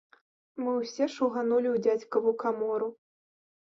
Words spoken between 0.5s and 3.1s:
Мы ўсе шуганулі ў дзядзькаву камору.